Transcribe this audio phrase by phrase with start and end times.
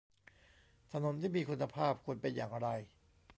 [0.91, 2.67] ถนนที่มีคุณภาพควรเป็นอย่างไร